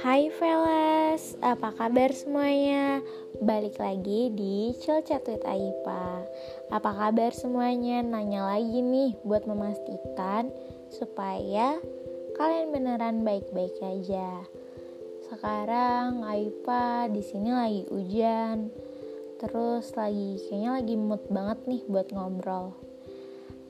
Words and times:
Hai 0.00 0.32
Velas, 0.32 1.36
apa 1.44 1.76
kabar 1.76 2.08
semuanya? 2.16 3.04
Balik 3.36 3.76
lagi 3.76 4.32
di 4.32 4.72
Chill 4.80 5.04
Chat 5.04 5.28
with 5.28 5.44
Aipa. 5.44 6.24
Apa 6.72 6.88
kabar 6.88 7.36
semuanya? 7.36 8.00
Nanya 8.00 8.48
lagi 8.48 8.80
nih 8.80 9.12
buat 9.28 9.44
memastikan 9.44 10.48
supaya 10.88 11.76
kalian 12.32 12.72
beneran 12.72 13.28
baik-baik 13.28 13.76
aja. 13.84 14.40
Sekarang 15.28 16.24
Aipa 16.24 17.04
di 17.12 17.20
sini 17.20 17.52
lagi 17.52 17.84
hujan. 17.92 18.72
Terus 19.36 19.92
lagi 20.00 20.40
kayaknya 20.48 20.80
lagi 20.80 20.96
mood 20.96 21.28
banget 21.28 21.60
nih 21.68 21.84
buat 21.84 22.08
ngobrol. 22.08 22.72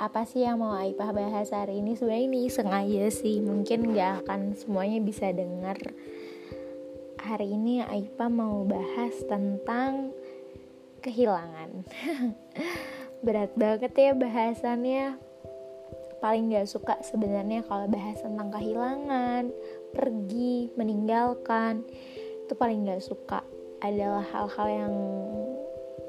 Apa 0.00 0.24
sih 0.24 0.46
yang 0.46 0.64
mau 0.64 0.72
Aipah 0.72 1.12
bahas 1.12 1.52
hari 1.52 1.84
ini? 1.84 1.92
Sebenarnya 1.92 2.24
ini 2.24 2.40
sengaja 2.48 3.04
sih. 3.12 3.44
Mungkin 3.44 3.92
gak 3.92 4.24
akan 4.24 4.56
semuanya 4.56 4.96
bisa 4.96 5.28
dengar 5.28 5.76
hari 7.30 7.54
ini 7.54 7.78
Aipah 7.78 8.26
mau 8.26 8.66
bahas 8.66 9.14
tentang 9.30 10.10
kehilangan. 10.98 11.86
Berat 13.24 13.54
banget 13.54 13.94
ya 13.94 14.18
bahasannya. 14.18 15.14
Paling 16.18 16.50
gak 16.50 16.66
suka 16.66 16.98
sebenarnya 17.06 17.62
kalau 17.70 17.86
bahas 17.86 18.18
tentang 18.18 18.50
kehilangan 18.50 19.46
pergi 19.94 20.74
meninggalkan. 20.74 21.86
Itu 22.50 22.58
paling 22.58 22.90
gak 22.90 23.06
suka. 23.06 23.46
Adalah 23.78 24.26
hal-hal 24.34 24.66
yang 24.66 24.94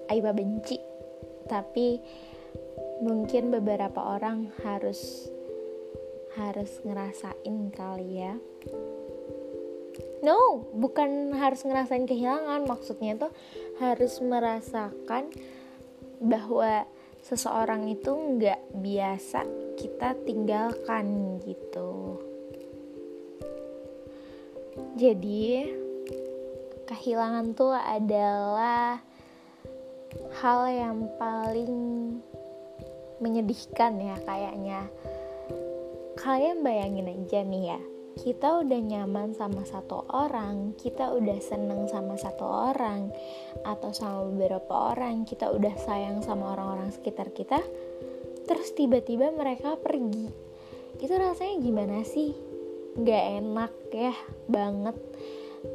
Aipah 0.10 0.34
benci. 0.34 0.82
Tapi 1.46 2.02
mungkin 3.06 3.54
beberapa 3.54 4.18
orang 4.18 4.50
harus 4.66 5.30
harus 6.34 6.82
ngerasain 6.82 7.70
kali 7.76 8.26
ya 8.26 8.34
no 10.22 10.70
bukan 10.78 11.34
harus 11.34 11.66
ngerasain 11.66 12.06
kehilangan. 12.06 12.66
Maksudnya 12.66 13.18
tuh 13.18 13.34
harus 13.82 14.22
merasakan 14.22 15.34
bahwa 16.22 16.86
seseorang 17.26 17.90
itu 17.90 18.14
nggak 18.14 18.62
biasa 18.78 19.46
kita 19.78 20.18
tinggalkan 20.26 21.38
gitu. 21.42 22.22
Jadi 24.98 25.68
kehilangan 26.86 27.58
tuh 27.58 27.74
adalah 27.74 29.02
hal 30.42 30.62
yang 30.70 31.10
paling 31.18 31.74
menyedihkan 33.22 33.98
ya 34.02 34.18
kayaknya. 34.26 34.86
Kalian 36.22 36.62
bayangin 36.62 37.10
aja 37.10 37.42
nih 37.42 37.64
ya 37.74 37.82
kita 38.20 38.60
udah 38.66 38.82
nyaman 38.84 39.32
sama 39.32 39.64
satu 39.64 40.04
orang, 40.12 40.76
kita 40.76 41.16
udah 41.16 41.40
seneng 41.40 41.88
sama 41.88 42.20
satu 42.20 42.44
orang, 42.44 43.08
atau 43.64 43.96
sama 43.96 44.28
beberapa 44.28 44.92
orang, 44.92 45.24
kita 45.24 45.48
udah 45.48 45.72
sayang 45.80 46.20
sama 46.20 46.52
orang-orang 46.56 46.92
sekitar 46.92 47.32
kita, 47.32 47.64
terus 48.50 48.76
tiba-tiba 48.76 49.32
mereka 49.32 49.80
pergi. 49.80 50.28
Itu 51.00 51.14
rasanya 51.16 51.56
gimana 51.64 51.98
sih? 52.04 52.36
Gak 53.00 53.26
enak 53.40 53.74
ya, 53.96 54.16
banget. 54.52 54.98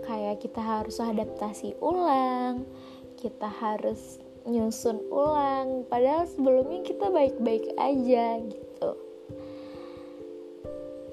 Kayak 0.05 0.45
kita 0.45 0.61
harus 0.61 1.01
adaptasi 1.01 1.79
ulang, 1.81 2.69
kita 3.17 3.49
harus 3.49 4.21
nyusun 4.47 5.03
ulang 5.11 5.83
padahal 5.91 6.23
sebelumnya 6.31 6.87
kita 6.87 7.11
baik-baik 7.11 7.67
aja 7.75 8.39
gitu 8.47 8.66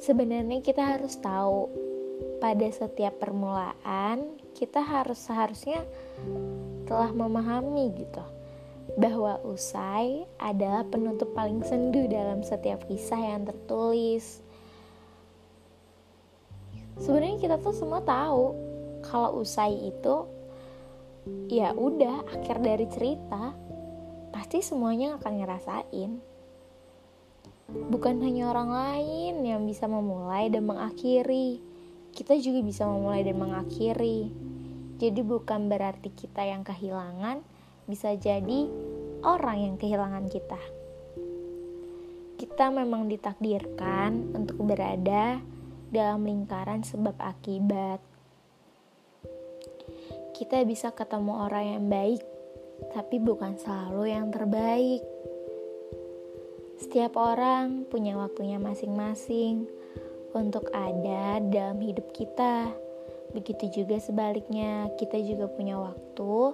sebenarnya 0.03 0.59
kita 0.59 0.83
harus 0.83 1.15
tahu 1.15 1.71
pada 2.43 2.67
setiap 2.75 3.23
permulaan 3.23 4.35
kita 4.51 4.83
harus 4.83 5.15
seharusnya 5.15 5.79
telah 6.83 7.15
memahami 7.15 7.95
gitu 7.95 8.19
bahwa 8.99 9.39
usai 9.47 10.27
adalah 10.35 10.83
penutup 10.83 11.31
paling 11.31 11.63
sendu 11.63 12.03
dalam 12.11 12.43
setiap 12.43 12.83
kisah 12.83 13.17
yang 13.17 13.47
tertulis. 13.47 14.43
Sebenarnya 16.99 17.39
kita 17.39 17.55
tuh 17.63 17.71
semua 17.71 18.03
tahu 18.03 18.53
kalau 19.07 19.39
usai 19.39 19.87
itu 19.87 20.27
ya 21.47 21.71
udah 21.71 22.27
akhir 22.27 22.59
dari 22.59 22.85
cerita 22.91 23.55
pasti 24.35 24.59
semuanya 24.59 25.15
akan 25.15 25.33
ngerasain 25.39 26.32
bukan 27.73 28.21
hanya 28.21 28.53
orang 28.53 28.69
lain 28.69 29.33
yang 29.43 29.61
bisa 29.65 29.89
memulai 29.89 30.49
dan 30.53 30.69
mengakhiri. 30.69 31.57
Kita 32.13 32.37
juga 32.37 32.61
bisa 32.61 32.85
memulai 32.85 33.25
dan 33.25 33.41
mengakhiri. 33.41 34.29
Jadi 35.01 35.21
bukan 35.25 35.67
berarti 35.67 36.13
kita 36.13 36.45
yang 36.45 36.61
kehilangan 36.61 37.41
bisa 37.89 38.15
jadi 38.15 38.69
orang 39.25 39.57
yang 39.59 39.75
kehilangan 39.75 40.29
kita. 40.29 40.61
Kita 42.39 42.69
memang 42.69 43.07
ditakdirkan 43.07 44.35
untuk 44.35 44.61
berada 44.63 45.39
dalam 45.93 46.25
lingkaran 46.25 46.81
sebab 46.81 47.15
akibat. 47.21 48.01
Kita 50.33 50.65
bisa 50.65 50.91
ketemu 50.91 51.45
orang 51.45 51.65
yang 51.77 51.85
baik, 51.87 52.21
tapi 52.91 53.21
bukan 53.21 53.55
selalu 53.61 54.11
yang 54.11 54.27
terbaik. 54.33 55.12
Setiap 56.93 57.17
orang 57.17 57.89
punya 57.89 58.13
waktunya 58.13 58.61
masing-masing 58.61 59.65
untuk 60.37 60.69
ada 60.77 61.41
dalam 61.41 61.81
hidup 61.81 62.13
kita. 62.13 62.69
Begitu 63.33 63.81
juga 63.81 63.97
sebaliknya, 63.97 64.93
kita 65.01 65.17
juga 65.17 65.49
punya 65.49 65.73
waktu 65.81 66.53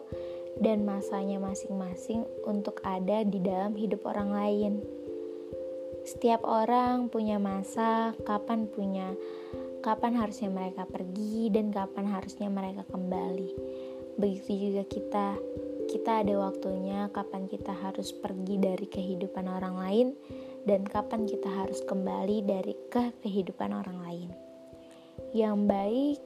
dan 0.63 0.87
masanya 0.87 1.43
masing-masing 1.43 2.23
untuk 2.47 2.79
ada 2.87 3.27
di 3.27 3.43
dalam 3.43 3.75
hidup 3.75 4.07
orang 4.07 4.31
lain. 4.31 4.73
Setiap 6.07 6.47
orang 6.47 7.11
punya 7.11 7.35
masa 7.35 8.15
kapan 8.23 8.71
punya 8.71 9.11
kapan 9.83 10.23
harusnya 10.23 10.47
mereka 10.47 10.87
pergi 10.87 11.51
dan 11.51 11.67
kapan 11.67 12.15
harusnya 12.15 12.47
mereka 12.47 12.87
kembali. 12.87 13.51
Begitu 14.15 14.71
juga 14.71 14.87
kita, 14.87 15.35
kita 15.89 16.21
ada 16.21 16.37
waktunya 16.37 17.09
kapan 17.09 17.49
kita 17.49 17.73
harus 17.73 18.13
pergi 18.13 18.61
dari 18.61 18.85
kehidupan 18.85 19.49
orang 19.49 19.75
lain 19.81 20.07
dan 20.69 20.85
kapan 20.85 21.25
kita 21.25 21.49
harus 21.49 21.81
kembali 21.81 22.45
dari 22.45 22.77
ke 22.93 23.09
kehidupan 23.25 23.73
orang 23.73 23.97
lain. 24.05 24.29
Yang 25.33 25.57
baik, 25.65 26.19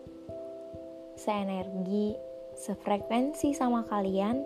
seenergi, 1.15 2.19
sefrekuensi 2.59 3.55
sama 3.55 3.87
kalian, 3.87 4.43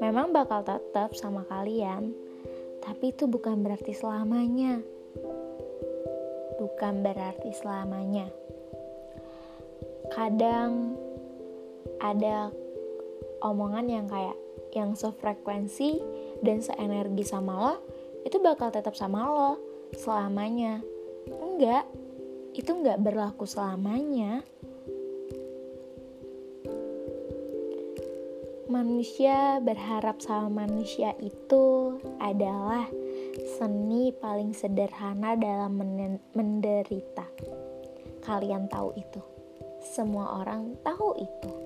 memang 0.00 0.32
bakal 0.32 0.64
tetap 0.64 1.12
sama 1.12 1.44
kalian, 1.44 2.16
tapi 2.80 3.12
itu 3.12 3.28
bukan 3.28 3.60
berarti 3.60 3.92
selamanya. 3.92 4.80
Bukan 6.56 7.04
berarti 7.04 7.52
selamanya 7.52 8.32
kadang 10.12 10.94
ada 11.98 12.52
omongan 13.40 13.86
yang 13.88 14.06
kayak 14.06 14.36
yang 14.74 14.98
sefrekuensi 14.98 16.02
dan 16.42 16.60
seenergi 16.60 17.22
sama 17.22 17.52
lo 17.54 17.74
itu 18.26 18.40
bakal 18.42 18.74
tetap 18.74 18.98
sama 18.98 19.26
lo 19.28 19.52
selamanya 19.94 20.82
enggak 21.28 21.86
itu 22.54 22.70
enggak 22.70 22.98
berlaku 22.98 23.46
selamanya 23.46 24.42
manusia 28.74 29.62
berharap 29.62 30.18
sama 30.18 30.66
manusia 30.66 31.14
itu 31.22 31.94
adalah 32.18 32.90
seni 33.54 34.10
paling 34.10 34.50
sederhana 34.50 35.38
dalam 35.38 35.78
menderita. 36.34 37.22
Kalian 38.24 38.66
tahu 38.66 38.90
itu 38.98 39.22
semua 39.84 40.42
orang 40.42 40.74
tahu 40.82 41.14
itu. 41.20 41.63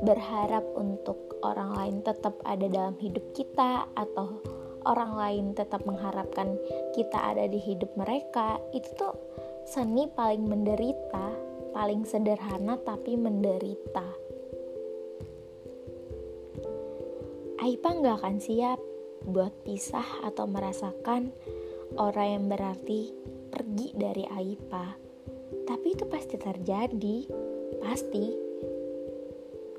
Berharap 0.00 0.64
untuk 0.76 1.40
orang 1.44 1.76
lain 1.76 1.96
tetap 2.00 2.40
ada 2.44 2.66
dalam 2.68 2.96
hidup 2.96 3.24
kita 3.36 3.88
atau 3.96 4.40
orang 4.88 5.12
lain 5.16 5.44
tetap 5.52 5.84
mengharapkan 5.84 6.56
kita 6.96 7.20
ada 7.20 7.44
di 7.48 7.60
hidup 7.60 7.92
mereka, 8.00 8.56
itu 8.72 8.88
tuh 8.96 9.12
seni 9.68 10.08
paling 10.08 10.48
menderita, 10.48 11.32
paling 11.76 12.08
sederhana 12.08 12.80
tapi 12.80 13.16
menderita. 13.20 14.08
Aipa 17.60 17.92
nggak 17.92 18.24
akan 18.24 18.36
siap 18.40 18.80
buat 19.28 19.52
pisah 19.68 20.24
atau 20.24 20.48
merasakan 20.48 21.28
orang 22.00 22.28
yang 22.40 22.44
berarti 22.48 23.12
pergi 23.52 23.92
dari 23.92 24.24
Aipa 24.24 25.10
tapi 25.68 25.92
itu 25.92 26.08
pasti 26.08 26.40
terjadi 26.40 27.18
pasti 27.84 28.49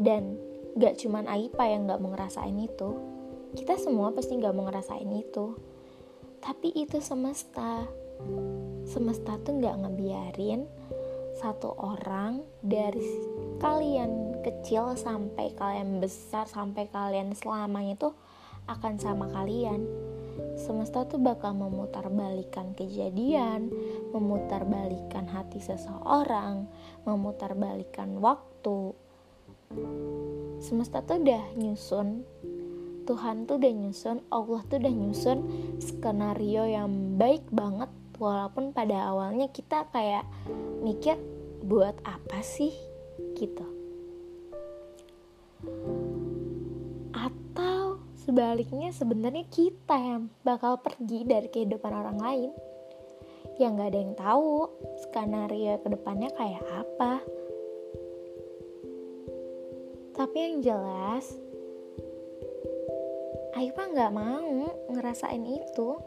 dan 0.01 0.41
gak 0.75 0.97
cuman 0.97 1.29
Aipa 1.29 1.69
yang 1.69 1.85
gak 1.85 2.01
mau 2.01 2.11
ngerasain 2.17 2.57
itu. 2.57 2.89
Kita 3.53 3.77
semua 3.77 4.09
pasti 4.11 4.41
gak 4.41 4.55
mau 4.57 4.65
ngerasain 4.65 5.11
itu. 5.13 5.53
Tapi 6.41 6.73
itu 6.73 6.97
semesta. 6.97 7.85
Semesta 8.89 9.37
tuh 9.45 9.61
gak 9.61 9.77
ngebiarin 9.77 10.65
satu 11.37 11.73
orang 11.77 12.43
dari 12.59 13.01
kalian 13.61 14.41
kecil 14.41 14.97
sampai 14.97 15.53
kalian 15.53 16.01
besar 16.01 16.49
sampai 16.49 16.89
kalian 16.89 17.31
selamanya 17.37 17.93
itu 17.97 18.09
akan 18.65 18.97
sama 18.97 19.29
kalian. 19.29 19.85
Semesta 20.57 21.05
tuh 21.05 21.21
bakal 21.21 21.53
memutarbalikan 21.55 22.73
kejadian 22.73 23.69
memutarbalikan 24.11 25.27
hati 25.27 25.59
seseorang 25.59 26.67
memutarbalikan 27.03 28.19
waktu 28.21 28.95
semesta 30.61 31.01
tuh 31.01 31.21
udah 31.21 31.43
nyusun. 31.57 32.23
Tuhan 33.09 33.49
tuh 33.49 33.57
udah 33.57 33.73
nyusun 33.73 34.21
Allah 34.29 34.61
tuh 34.69 34.77
udah 34.77 34.93
nyusun 34.93 35.39
skenario 35.81 36.63
yang 36.69 37.17
baik 37.17 37.43
banget. 37.49 37.89
Walaupun 38.21 38.69
pada 38.69 39.09
awalnya 39.09 39.49
kita 39.49 39.89
kayak 39.89 40.29
mikir 40.85 41.17
buat 41.65 41.97
apa 42.05 42.45
sih? 42.45 42.91
gitu. 43.37 43.65
Atau 47.13 48.01
sebaliknya 48.25 48.89
sebenarnya 48.93 49.45
kita 49.49 49.97
yang 49.97 50.29
bakal 50.41 50.81
pergi 50.81 51.25
dari 51.25 51.47
kehidupan 51.49 51.91
orang 51.91 52.17
lain. 52.21 52.51
Yang 53.59 53.71
nggak 53.77 53.89
ada 53.93 53.99
yang 53.99 54.15
tahu 54.17 54.49
skenario 55.05 55.73
ke 55.81 55.87
depannya 55.91 56.29
kayak 56.33 56.65
apa 56.71 57.21
tapi 60.21 60.37
yang 60.37 60.61
jelas 60.61 61.33
Aipa 63.57 63.89
nggak 63.89 64.13
mau 64.13 64.69
ngerasain 64.93 65.41
itu 65.49 65.97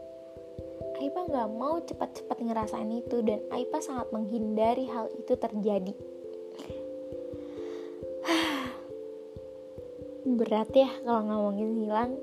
Aipa 1.03 1.27
nggak 1.27 1.51
mau 1.51 1.83
cepat-cepat 1.83 2.39
ngerasain 2.39 2.87
itu 2.95 3.19
dan 3.27 3.43
Aipa 3.51 3.83
sangat 3.83 4.07
menghindari 4.15 4.87
hal 4.87 5.11
itu 5.19 5.35
terjadi. 5.35 5.91
Berat 10.39 10.71
ya 10.71 10.87
kalau 11.03 11.27
ngomongin 11.27 11.83
hilang. 11.83 12.15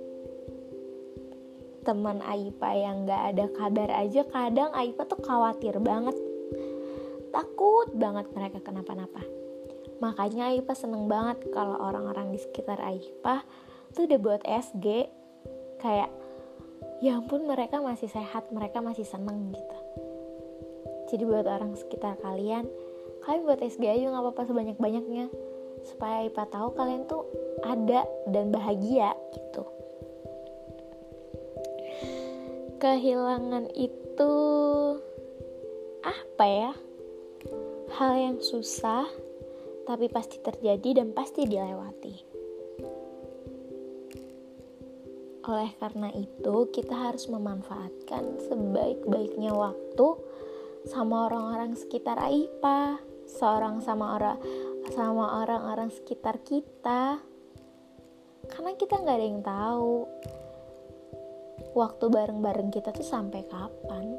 Teman 1.84 2.24
Aipa 2.24 2.72
yang 2.72 3.04
nggak 3.04 3.36
ada 3.36 3.52
kabar 3.52 3.92
aja 4.00 4.24
kadang 4.32 4.72
Aipa 4.72 5.04
tuh 5.04 5.20
khawatir 5.20 5.76
banget. 5.76 6.16
Takut 7.28 7.92
banget 7.92 8.32
mereka 8.32 8.64
kenapa-napa. 8.64 9.41
Makanya 10.02 10.50
Aipa 10.50 10.74
seneng 10.74 11.06
banget 11.06 11.46
kalau 11.54 11.78
orang-orang 11.78 12.34
di 12.34 12.42
sekitar 12.42 12.82
Aipa 12.82 13.46
tuh 13.94 14.10
udah 14.10 14.18
buat 14.18 14.42
SG 14.42 15.06
kayak 15.78 16.10
ya 16.98 17.22
ampun 17.22 17.46
mereka 17.46 17.78
masih 17.78 18.10
sehat 18.10 18.50
mereka 18.50 18.82
masih 18.82 19.06
seneng 19.06 19.54
gitu. 19.54 19.78
Jadi 21.14 21.22
buat 21.22 21.46
orang 21.46 21.78
sekitar 21.78 22.18
kalian 22.18 22.66
kalian 23.22 23.46
buat 23.46 23.62
SG 23.62 23.86
aja 23.86 24.10
nggak 24.10 24.22
apa-apa 24.26 24.42
sebanyak 24.50 24.76
banyaknya 24.82 25.30
supaya 25.86 26.26
Ipa 26.26 26.50
tahu 26.50 26.74
kalian 26.74 27.06
tuh 27.06 27.22
ada 27.62 28.02
dan 28.26 28.50
bahagia 28.50 29.14
gitu. 29.30 29.62
Kehilangan 32.82 33.70
itu 33.78 34.34
apa 36.02 36.44
ya? 36.50 36.72
Hal 37.94 38.12
yang 38.18 38.38
susah 38.42 39.06
tapi 39.92 40.08
pasti 40.08 40.40
terjadi 40.40 41.04
dan 41.04 41.12
pasti 41.12 41.44
dilewati 41.44 42.32
Oleh 45.42 45.74
karena 45.74 46.06
itu, 46.14 46.70
kita 46.70 46.94
harus 46.94 47.26
memanfaatkan 47.26 48.46
sebaik-baiknya 48.46 49.50
waktu 49.50 50.14
sama 50.86 51.26
orang-orang 51.26 51.74
sekitar 51.74 52.14
Aipa, 52.22 53.02
seorang 53.26 53.82
sama 53.82 54.14
orang 54.14 54.38
sama 54.94 55.42
orang-orang 55.42 55.90
sekitar 55.90 56.38
kita. 56.46 57.18
Karena 58.46 58.70
kita 58.78 59.02
nggak 59.02 59.18
ada 59.18 59.26
yang 59.26 59.42
tahu 59.42 60.06
waktu 61.74 62.04
bareng-bareng 62.06 62.70
kita 62.70 62.94
tuh 62.94 63.02
sampai 63.02 63.42
kapan. 63.42 64.14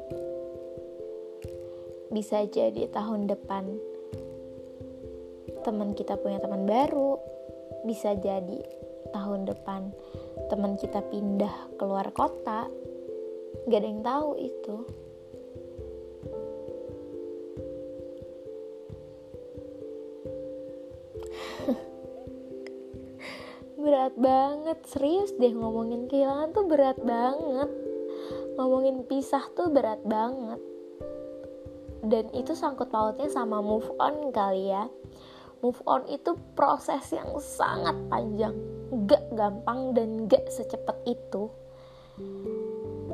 Bisa 2.12 2.44
jadi 2.44 2.84
tahun 2.92 3.32
depan 3.32 3.93
teman 5.64 5.96
kita 5.96 6.20
punya 6.20 6.36
teman 6.44 6.68
baru, 6.68 7.16
bisa 7.88 8.12
jadi 8.12 8.60
tahun 9.16 9.48
depan 9.48 9.88
teman 10.52 10.76
kita 10.76 11.00
pindah 11.08 11.80
keluar 11.80 12.12
kota 12.12 12.68
gak 13.64 13.80
ada 13.80 13.88
yang 13.88 14.04
tahu 14.04 14.36
itu. 14.36 14.76
Berat 23.80 24.12
banget 24.20 24.84
serius 24.84 25.32
deh 25.40 25.56
ngomongin 25.56 26.12
kehilangan 26.12 26.52
tuh 26.52 26.68
berat 26.68 27.00
banget. 27.00 27.72
Ngomongin 28.60 29.08
pisah 29.08 29.48
tuh 29.56 29.72
berat 29.72 30.04
banget. 30.04 30.60
Dan 32.04 32.28
itu 32.36 32.52
sangkut 32.52 32.92
pautnya 32.92 33.32
sama 33.32 33.64
move 33.64 33.88
on 33.96 34.28
kali 34.28 34.68
ya 34.68 34.92
move 35.64 35.80
on 35.88 36.04
itu 36.12 36.36
proses 36.52 37.08
yang 37.08 37.32
sangat 37.40 37.96
panjang. 38.12 38.52
Gak 39.08 39.32
gampang 39.32 39.96
dan 39.96 40.28
gak 40.28 40.44
secepat 40.52 41.00
itu. 41.08 41.48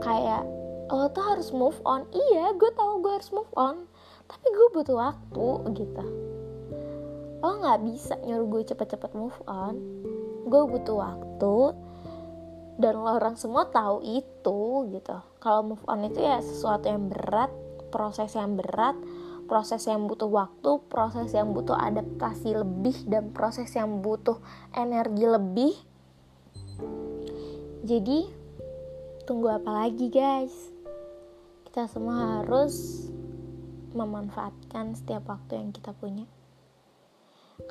Kayak 0.02 0.42
lo 0.90 1.06
tuh 1.14 1.22
harus 1.22 1.54
move 1.54 1.78
on. 1.86 2.10
Iya 2.10 2.58
gue 2.58 2.70
tahu 2.74 3.06
gue 3.06 3.12
harus 3.14 3.30
move 3.30 3.54
on 3.54 3.86
tapi 4.26 4.46
gue 4.50 4.68
butuh 4.74 4.98
waktu 4.98 5.48
gitu. 5.78 6.04
Lo 7.38 7.50
nggak 7.62 7.80
bisa 7.86 8.18
nyuruh 8.26 8.46
gue 8.58 8.62
cepet-cepet 8.74 9.14
move 9.14 9.38
on. 9.46 9.78
Gue 10.50 10.62
butuh 10.66 10.96
waktu 10.98 11.56
dan 12.82 12.98
lo 12.98 13.14
orang 13.14 13.38
semua 13.38 13.70
tahu 13.70 14.02
itu 14.02 14.90
gitu. 14.90 15.16
Kalau 15.38 15.62
move 15.62 15.84
on 15.86 16.02
itu 16.02 16.18
ya 16.18 16.42
sesuatu 16.42 16.90
yang 16.90 17.06
berat 17.06 17.54
proses 17.94 18.34
yang 18.34 18.58
berat 18.58 18.98
proses 19.50 19.82
yang 19.90 20.06
butuh 20.06 20.30
waktu, 20.30 20.78
proses 20.86 21.34
yang 21.34 21.50
butuh 21.50 21.74
adaptasi 21.74 22.54
lebih, 22.54 22.94
dan 23.10 23.34
proses 23.34 23.66
yang 23.74 23.98
butuh 23.98 24.38
energi 24.70 25.26
lebih. 25.26 25.74
Jadi, 27.82 28.30
tunggu 29.26 29.50
apa 29.50 29.66
lagi, 29.82 30.06
guys? 30.06 30.54
Kita 31.66 31.90
semua 31.90 32.38
harus 32.38 33.10
memanfaatkan 33.90 34.94
setiap 34.94 35.26
waktu 35.26 35.58
yang 35.58 35.74
kita 35.74 35.90
punya, 35.98 36.30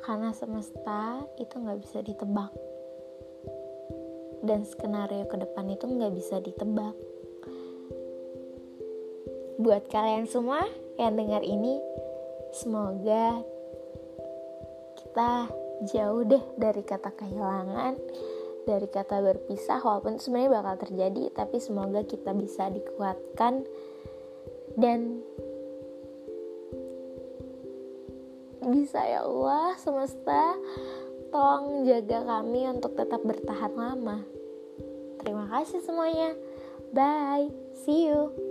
karena 0.04 0.36
semesta 0.36 1.24
itu 1.40 1.56
nggak 1.56 1.80
bisa 1.80 2.04
ditebak, 2.04 2.52
dan 4.44 4.68
skenario 4.68 5.24
ke 5.24 5.36
depan 5.40 5.64
itu 5.72 5.88
nggak 5.88 6.12
bisa 6.12 6.44
ditebak. 6.44 6.92
Buat 9.60 9.88
kalian 9.88 10.28
semua 10.28 10.64
yang 11.00 11.16
dengar 11.16 11.40
ini 11.40 11.80
semoga 12.52 13.40
kita 15.00 15.48
jauh 15.88 16.22
deh 16.28 16.44
dari 16.60 16.84
kata 16.84 17.08
kehilangan 17.16 17.96
dari 18.68 18.84
kata 18.84 19.24
berpisah 19.24 19.80
walaupun 19.80 20.20
sebenarnya 20.20 20.60
bakal 20.60 20.74
terjadi 20.84 21.32
tapi 21.32 21.56
semoga 21.56 22.04
kita 22.04 22.36
bisa 22.36 22.68
dikuatkan 22.68 23.64
dan 24.76 25.24
bisa 28.60 29.00
ya 29.00 29.24
Allah 29.24 29.72
semesta 29.80 30.52
tolong 31.32 31.88
jaga 31.88 32.28
kami 32.28 32.68
untuk 32.68 32.92
tetap 32.92 33.24
bertahan 33.24 33.72
lama. 33.72 34.22
Terima 35.24 35.48
kasih 35.48 35.80
semuanya. 35.80 36.36
Bye. 36.92 37.48
See 37.72 38.10
you 38.10 38.49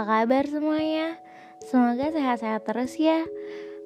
Kabar 0.00 0.48
semuanya? 0.48 1.20
Semoga 1.60 2.08
sehat-sehat 2.08 2.64
terus 2.64 2.96
ya. 2.96 3.20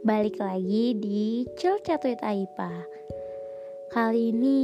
Balik 0.06 0.38
lagi 0.38 0.94
di 0.94 1.42
Chill 1.58 1.82
Chat 1.82 2.06
with 2.06 2.22
Aipa. 2.22 2.70
Kali 3.90 4.30
ini 4.30 4.58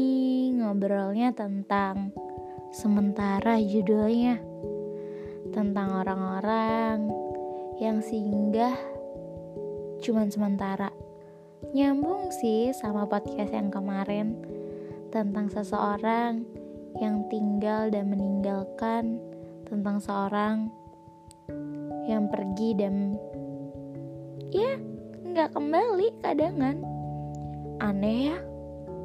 ngobrolnya 0.54 1.35
tentang 1.35 2.14
sementara 2.71 3.59
judulnya. 3.59 4.38
Tentang 5.50 6.07
orang-orang 6.07 7.11
yang 7.83 7.99
singgah 7.99 8.78
cuman 10.07 10.30
sementara. 10.30 10.95
Nyambung 11.75 12.30
sih 12.30 12.71
sama 12.78 13.11
podcast 13.11 13.50
yang 13.50 13.75
kemarin 13.75 14.38
tentang 15.11 15.50
seseorang 15.50 16.47
yang 17.02 17.26
tinggal 17.26 17.90
dan 17.90 18.07
meninggalkan 18.07 19.19
tentang 19.66 19.99
seorang 19.99 20.71
yang 22.11 22.26
pergi 22.26 22.75
dan 22.75 23.14
ya 24.50 24.75
nggak 25.23 25.55
kembali 25.55 26.11
kadangan. 26.19 26.83
Aneh 27.79 28.35
ya 28.35 28.38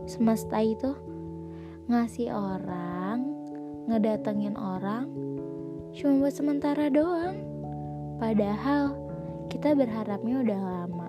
semesta 0.10 0.58
itu. 0.66 0.98
Ngasih 1.86 2.34
orang 2.34 3.22
ngedatengin 3.86 4.58
orang 4.58 5.06
cuma 5.94 6.26
buat 6.26 6.34
sementara 6.34 6.90
doang. 6.90 7.38
Padahal 8.18 8.98
kita 9.54 9.78
berharapnya 9.78 10.42
udah 10.42 10.60
lama. 10.60 11.08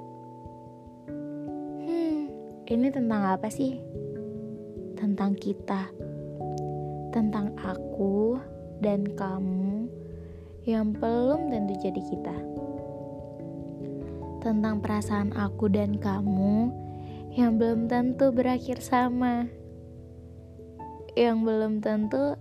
Hmm 1.88 2.28
ini 2.68 2.92
tentang 2.92 3.24
apa 3.24 3.48
sih? 3.48 3.80
Tentang 5.00 5.32
kita. 5.38 5.88
Tentang 7.16 7.56
aku 7.56 8.36
dan 8.84 9.08
kamu 9.16 9.88
yang 10.66 10.90
belum 10.98 11.46
tentu 11.46 11.78
jadi 11.78 12.02
kita. 12.10 12.36
Tentang 14.42 14.82
perasaan 14.82 15.30
aku 15.38 15.70
dan 15.70 16.02
kamu 16.02 16.74
yang 17.38 17.54
belum 17.54 17.86
tentu 17.86 18.34
berakhir 18.34 18.82
sama, 18.82 19.46
yang 21.14 21.46
belum 21.46 21.78
tentu 21.78 22.34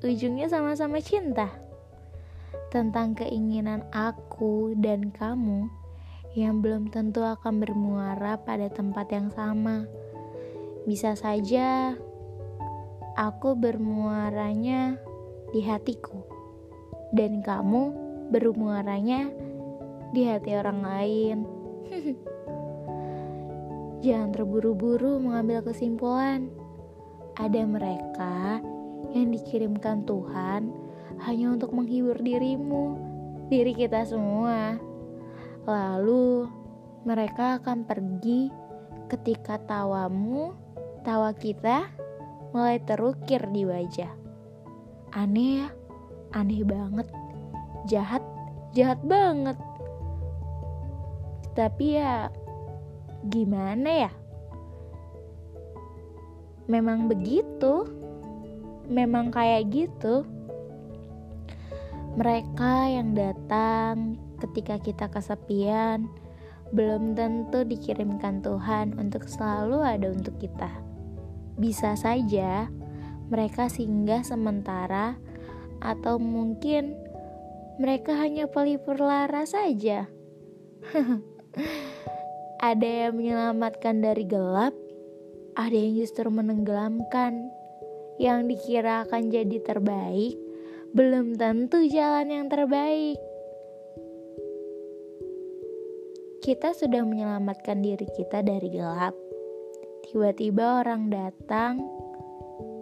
ujungnya 0.00 0.48
sama-sama 0.48 0.96
cinta, 1.04 1.52
tentang 2.72 3.12
keinginan 3.12 3.84
aku 3.92 4.72
dan 4.80 5.12
kamu 5.12 5.68
yang 6.32 6.64
belum 6.64 6.88
tentu 6.88 7.20
akan 7.20 7.60
bermuara 7.60 8.40
pada 8.40 8.72
tempat 8.72 9.12
yang 9.12 9.28
sama. 9.28 9.84
Bisa 10.88 11.12
saja 11.20 11.92
aku 13.18 13.52
bermuaranya 13.58 14.96
di 15.52 15.60
hatiku, 15.64 16.37
dan 17.12 17.40
kamu 17.40 17.94
bermuaranya 18.28 19.32
di 20.12 20.28
hati 20.28 20.56
orang 20.56 20.80
lain. 20.84 21.38
Jangan 24.04 24.30
terburu-buru 24.30 25.18
mengambil 25.18 25.64
kesimpulan. 25.64 26.48
Ada 27.38 27.62
mereka 27.66 28.58
yang 29.14 29.30
dikirimkan 29.30 30.02
Tuhan 30.06 30.74
hanya 31.22 31.54
untuk 31.54 31.74
menghibur 31.74 32.18
dirimu, 32.18 32.98
diri 33.50 33.74
kita 33.74 34.06
semua. 34.06 34.78
Lalu 35.66 36.46
mereka 37.06 37.58
akan 37.62 37.86
pergi 37.86 38.50
ketika 39.08 39.58
tawamu, 39.64 40.54
tawa 41.02 41.32
kita 41.32 41.88
mulai 42.52 42.80
terukir 42.82 43.44
di 43.50 43.64
wajah. 43.64 44.12
Aneh 45.16 45.64
ya, 45.64 45.68
aneh 46.32 46.64
banget. 46.64 47.08
Jahat, 47.88 48.24
jahat 48.76 49.00
banget. 49.04 49.56
Tapi 51.56 51.98
ya 51.98 52.30
gimana 53.26 54.08
ya? 54.08 54.12
Memang 56.68 57.08
begitu. 57.08 57.88
Memang 58.88 59.32
kayak 59.32 59.68
gitu. 59.72 60.24
Mereka 62.18 62.74
yang 62.98 63.14
datang 63.14 64.18
ketika 64.42 64.80
kita 64.80 65.06
kesepian 65.12 66.08
belum 66.68 67.16
tentu 67.16 67.64
dikirimkan 67.64 68.44
Tuhan 68.44 68.96
untuk 69.00 69.24
selalu 69.24 69.80
ada 69.80 70.12
untuk 70.12 70.36
kita. 70.36 70.68
Bisa 71.56 71.96
saja 71.96 72.68
mereka 73.28 73.68
singgah 73.68 74.24
sementara 74.24 75.16
atau 75.78 76.18
mungkin 76.18 76.94
mereka 77.78 78.18
hanya 78.18 78.50
pelipur 78.50 78.98
lara 78.98 79.46
saja 79.46 80.10
ada 82.58 82.88
yang 82.88 83.14
menyelamatkan 83.18 84.02
dari 84.02 84.26
gelap, 84.26 84.74
ada 85.54 85.74
yang 85.74 85.98
justru 85.98 86.26
menenggelamkan. 86.30 87.54
Yang 88.18 88.50
dikira 88.50 89.06
akan 89.06 89.30
jadi 89.30 89.62
terbaik, 89.62 90.34
belum 90.90 91.38
tentu 91.38 91.86
jalan 91.86 92.26
yang 92.26 92.46
terbaik. 92.50 93.14
Kita 96.42 96.74
sudah 96.74 97.06
menyelamatkan 97.06 97.78
diri 97.78 98.10
kita 98.18 98.42
dari 98.42 98.74
gelap. 98.74 99.14
Tiba-tiba 100.10 100.82
orang 100.82 101.14
datang 101.14 101.78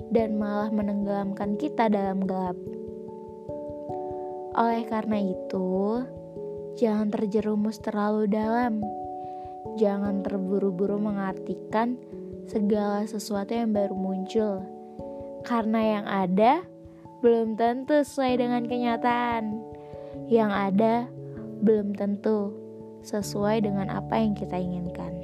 dan 0.09 0.41
malah 0.41 0.73
menenggelamkan 0.73 1.61
kita 1.61 1.93
dalam 1.93 2.25
gelap. 2.25 2.57
Oleh 4.57 4.89
karena 4.89 5.21
itu, 5.21 6.01
Jangan 6.77 7.09
terjerumus 7.09 7.81
terlalu 7.81 8.29
dalam. 8.29 8.85
Jangan 9.81 10.21
terburu-buru 10.21 11.01
mengartikan 11.01 11.97
segala 12.45 13.09
sesuatu 13.09 13.57
yang 13.57 13.73
baru 13.73 13.97
muncul. 13.97 14.61
Karena 15.41 15.81
yang 15.81 16.05
ada 16.05 16.61
belum 17.25 17.57
tentu 17.57 18.05
sesuai 18.05 18.45
dengan 18.45 18.69
kenyataan. 18.69 19.57
Yang 20.29 20.53
ada 20.53 20.95
belum 21.65 21.97
tentu 21.97 22.53
sesuai 23.09 23.65
dengan 23.65 23.89
apa 23.89 24.21
yang 24.21 24.37
kita 24.37 24.61
inginkan. 24.61 25.17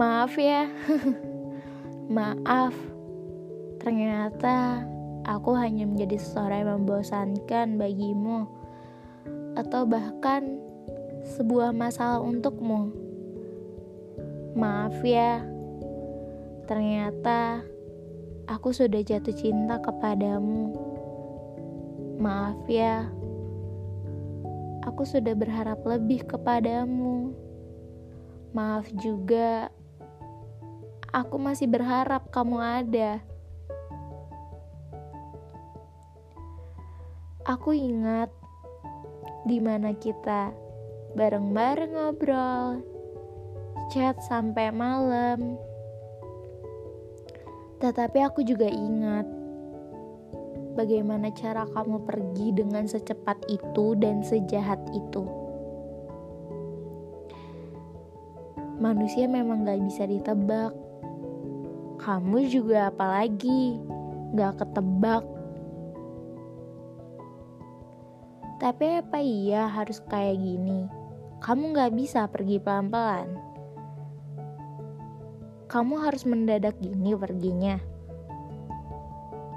Maaf 0.00 0.40
ya. 0.40 0.72
Maaf. 2.16 2.72
Ternyata 3.76 4.88
aku 5.24 5.56
hanya 5.56 5.84
menjadi 5.84 6.16
seseorang 6.20 6.58
yang 6.64 6.70
membosankan 6.82 7.76
bagimu, 7.76 8.46
atau 9.58 9.84
bahkan 9.84 10.60
sebuah 11.36 11.76
masalah 11.76 12.22
untukmu. 12.22 12.92
Maaf 14.56 14.98
ya, 15.04 15.44
ternyata 16.66 17.62
aku 18.50 18.74
sudah 18.74 19.02
jatuh 19.04 19.34
cinta 19.34 19.78
kepadamu. 19.78 20.74
Maaf 22.20 22.60
ya, 22.66 23.08
aku 24.84 25.06
sudah 25.06 25.32
berharap 25.38 25.80
lebih 25.86 26.26
kepadamu. 26.26 27.32
Maaf 28.50 28.90
juga, 28.98 29.70
aku 31.14 31.38
masih 31.38 31.70
berharap 31.70 32.28
kamu 32.34 32.58
ada. 32.58 33.22
Aku 37.50 37.74
ingat 37.74 38.30
di 39.42 39.58
mana 39.58 39.90
kita 39.90 40.54
bareng-bareng 41.18 41.98
ngobrol, 41.98 42.78
chat 43.90 44.14
sampai 44.22 44.70
malam. 44.70 45.58
Tetapi 47.82 48.22
aku 48.22 48.46
juga 48.46 48.70
ingat 48.70 49.26
bagaimana 50.78 51.34
cara 51.34 51.66
kamu 51.74 52.06
pergi 52.06 52.54
dengan 52.54 52.86
secepat 52.86 53.42
itu 53.50 53.98
dan 53.98 54.22
sejahat 54.22 54.78
itu. 54.94 55.26
Manusia 58.78 59.26
memang 59.26 59.66
gak 59.66 59.82
bisa 59.90 60.06
ditebak. 60.06 60.70
Kamu 61.98 62.46
juga 62.46 62.94
apalagi 62.94 63.82
gak 64.38 64.62
ketebak 64.62 65.39
Tapi 68.60 69.00
apa 69.00 69.24
iya 69.24 69.72
harus 69.72 70.04
kayak 70.04 70.36
gini? 70.36 70.84
Kamu 71.40 71.72
gak 71.72 71.96
bisa 71.96 72.28
pergi 72.28 72.60
pelan-pelan. 72.60 73.32
Kamu 75.64 76.04
harus 76.04 76.28
mendadak 76.28 76.76
gini 76.76 77.16
perginya. 77.16 77.80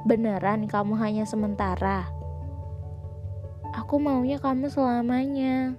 Beneran 0.07 0.71
kamu 0.71 0.95
hanya 1.03 1.27
sementara. 1.27 2.07
Aku 3.75 3.99
maunya 3.99 4.39
kamu 4.39 4.71
selamanya. 4.71 5.75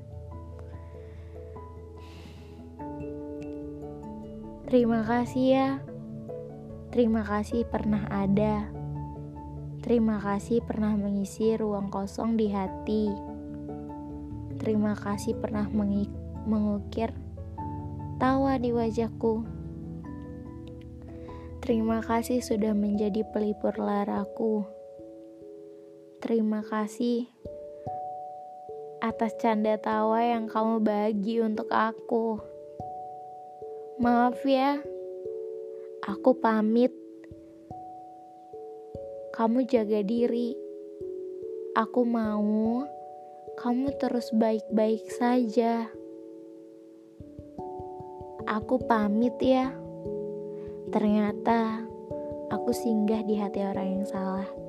Terima 4.68 5.00
kasih 5.00 5.44
ya. 5.48 5.68
Terima 6.92 7.24
kasih 7.24 7.64
pernah 7.72 8.04
ada. 8.12 8.83
Terima 9.84 10.16
kasih 10.16 10.64
pernah 10.64 10.96
mengisi 10.96 11.52
ruang 11.60 11.92
kosong 11.92 12.40
di 12.40 12.48
hati. 12.48 13.12
Terima 14.56 14.96
kasih 14.96 15.36
pernah 15.36 15.68
mengukir 16.48 17.12
tawa 18.16 18.56
di 18.56 18.72
wajahku. 18.72 19.44
Terima 21.60 22.00
kasih 22.00 22.40
sudah 22.40 22.72
menjadi 22.72 23.28
pelipur 23.28 23.76
laraku. 23.76 24.64
Terima 26.24 26.64
kasih 26.64 27.28
atas 29.04 29.36
canda 29.36 29.76
tawa 29.76 30.24
yang 30.24 30.48
kamu 30.48 30.80
bagi 30.80 31.44
untuk 31.44 31.68
aku. 31.68 32.40
Maaf 34.00 34.40
ya, 34.48 34.80
aku 36.08 36.40
pamit. 36.40 37.03
Kamu 39.34 39.66
jaga 39.66 39.98
diri. 40.06 40.54
Aku 41.74 42.06
mau 42.06 42.86
kamu 43.58 43.98
terus 43.98 44.30
baik-baik 44.30 45.10
saja. 45.10 45.90
Aku 48.46 48.78
pamit 48.86 49.34
ya. 49.42 49.74
Ternyata 50.94 51.82
aku 52.46 52.70
singgah 52.70 53.26
di 53.26 53.34
hati 53.34 53.66
orang 53.66 53.98
yang 53.98 54.06
salah. 54.06 54.63